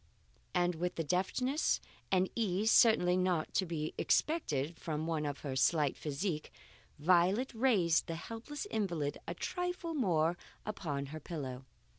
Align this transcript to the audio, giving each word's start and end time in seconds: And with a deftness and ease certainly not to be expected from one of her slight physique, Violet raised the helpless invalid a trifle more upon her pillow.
And 0.55 0.73
with 0.73 0.97
a 0.97 1.03
deftness 1.03 1.79
and 2.11 2.27
ease 2.33 2.71
certainly 2.71 3.15
not 3.15 3.53
to 3.53 3.67
be 3.67 3.93
expected 3.99 4.75
from 4.79 5.05
one 5.05 5.27
of 5.27 5.41
her 5.41 5.55
slight 5.55 5.95
physique, 5.95 6.51
Violet 6.97 7.53
raised 7.53 8.07
the 8.07 8.15
helpless 8.15 8.65
invalid 8.71 9.19
a 9.27 9.35
trifle 9.35 9.93
more 9.93 10.39
upon 10.65 11.05
her 11.13 11.19
pillow. 11.19 11.65